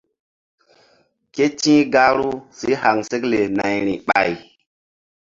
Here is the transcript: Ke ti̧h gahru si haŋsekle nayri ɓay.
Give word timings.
Ke 1.33 1.45
ti̧h 1.59 1.83
gahru 1.93 2.31
si 2.57 2.69
haŋsekle 2.81 3.39
nayri 3.57 3.93
ɓay. 4.07 4.31